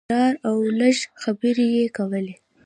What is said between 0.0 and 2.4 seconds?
کرار او لږې خبرې یې کولې.